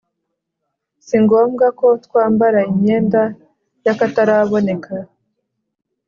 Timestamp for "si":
1.05-1.15